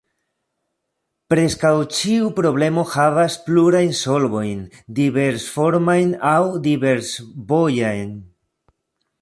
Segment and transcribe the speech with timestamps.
[1.33, 4.65] Preskaŭ ĉiu problemo havas plurajn solvojn
[5.01, 8.13] diversformajn aŭ diversvojajn.